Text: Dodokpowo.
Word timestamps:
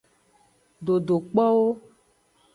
Dodokpowo. 0.85 1.67